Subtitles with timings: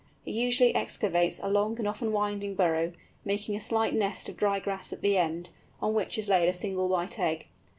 [0.25, 4.59] It usually excavates a long and often winding burrow, making a slight nest of dry
[4.59, 7.45] grass at the end, on which is laid a single white egg.